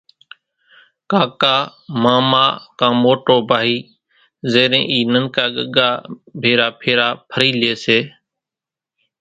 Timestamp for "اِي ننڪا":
4.91-5.43